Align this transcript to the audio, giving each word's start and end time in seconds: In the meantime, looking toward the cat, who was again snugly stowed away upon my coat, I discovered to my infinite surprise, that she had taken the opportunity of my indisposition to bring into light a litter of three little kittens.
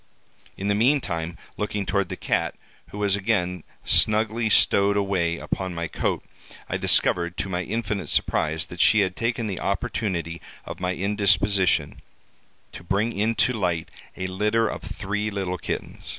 In 0.57 0.67
the 0.67 0.73
meantime, 0.73 1.37
looking 1.57 1.85
toward 1.85 2.09
the 2.09 2.15
cat, 2.15 2.55
who 2.89 2.97
was 2.97 3.15
again 3.15 3.63
snugly 3.85 4.49
stowed 4.49 4.97
away 4.97 5.37
upon 5.37 5.75
my 5.75 5.87
coat, 5.87 6.23
I 6.67 6.77
discovered 6.77 7.37
to 7.37 7.49
my 7.49 7.61
infinite 7.61 8.09
surprise, 8.09 8.65
that 8.65 8.81
she 8.81 9.01
had 9.01 9.15
taken 9.15 9.45
the 9.45 9.59
opportunity 9.59 10.41
of 10.65 10.79
my 10.79 10.95
indisposition 10.95 12.01
to 12.71 12.83
bring 12.83 13.13
into 13.13 13.53
light 13.53 13.91
a 14.17 14.25
litter 14.25 14.67
of 14.67 14.81
three 14.81 15.29
little 15.29 15.59
kittens. 15.59 16.03